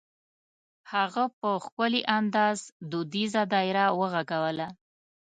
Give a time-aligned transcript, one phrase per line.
[0.93, 2.59] هغه په ښکلي انداز
[2.91, 4.67] دودیزه دایره وغږوله.